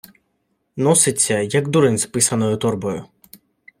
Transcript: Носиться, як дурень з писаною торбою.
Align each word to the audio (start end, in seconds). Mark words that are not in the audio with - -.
Носиться, 0.75 1.39
як 1.41 1.67
дурень 1.67 1.97
з 1.97 2.05
писаною 2.05 2.57
торбою. 2.57 3.05